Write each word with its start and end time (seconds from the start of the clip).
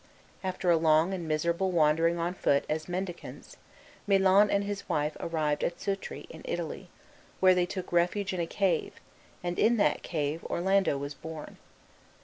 After 0.43 0.71
a 0.71 0.77
long 0.77 1.13
and 1.13 1.27
miserable 1.27 1.71
wandering 1.71 2.17
on 2.17 2.33
foot 2.33 2.65
as 2.67 2.89
mendicants 2.89 3.57
Milon 4.07 4.49
and 4.49 4.63
his 4.63 4.89
wife 4.89 5.15
arrived 5.19 5.63
at 5.63 5.79
Sutri, 5.79 6.25
in 6.31 6.41
Italy, 6.45 6.89
where 7.39 7.53
they 7.53 7.67
took 7.67 7.91
refuge 7.93 8.33
in 8.33 8.39
a 8.39 8.47
cave, 8.47 8.95
and 9.43 9.59
in 9.59 9.77
that 9.77 10.01
cave 10.01 10.43
Orlando 10.45 10.97
was 10.97 11.13
born. 11.13 11.57